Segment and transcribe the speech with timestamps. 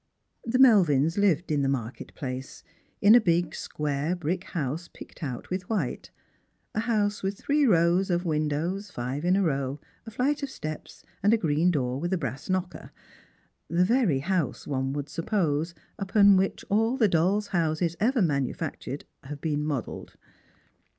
[0.43, 2.63] The Melvins lived in the market place,
[3.03, 6.15] in a big square brick house picked out with white ■—
[6.73, 11.03] a house with three rows of windows five in a row, a flight of steps,
[11.21, 12.89] and a green door with a brass knocker;
[13.69, 19.03] the very house, one would suppose, upon which all the dolls' houses ever manu factured
[19.25, 20.15] have been modelled.